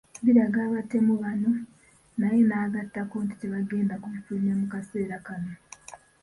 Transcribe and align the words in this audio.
Biraga 0.25 0.59
abatemu 0.67 1.13
bano 1.23 1.51
naye 2.19 2.39
n’agattako 2.49 3.15
nti 3.25 3.35
tebagenda 3.41 3.99
kubifulumya 4.01 4.53
mu 4.59 4.65
kaseera 4.73 5.17
kano. 5.27 5.53